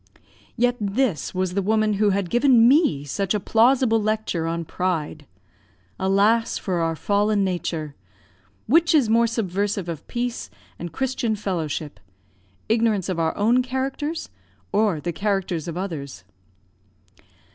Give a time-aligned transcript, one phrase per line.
[0.57, 5.27] Yet this was the woman who had given me such a plausible lecture on pride.
[5.99, 7.93] Alas, for our fallen nature!
[8.65, 11.99] Which is more subversive of peace and Christian fellowship
[12.67, 14.31] ignorance of our own characters,
[14.71, 16.23] or the characters of others?